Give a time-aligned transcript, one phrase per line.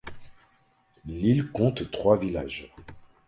[1.05, 2.73] L'île compte trois villages.